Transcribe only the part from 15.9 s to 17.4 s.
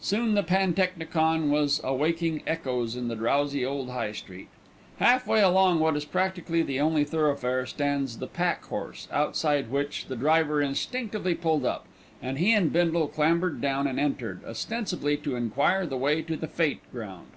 way to the Fête ground.